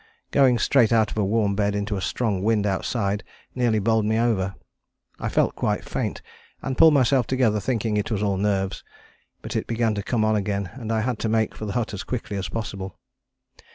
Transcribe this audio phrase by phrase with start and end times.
[0.31, 4.17] Going straight out of a warm bed into a strong wind outside nearly bowled me
[4.17, 4.55] over.
[5.19, 6.23] I felt quite faint,
[6.63, 8.83] and pulled myself together thinking it was all nerves:
[9.43, 11.93] but it began to come on again and I had to make for the hut
[11.93, 12.97] as quickly as possible.